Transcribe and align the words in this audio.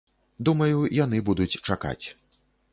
Думаю, 0.47 0.79
яны 1.03 1.17
будуць 1.29 1.49
чакаць. 1.67 2.05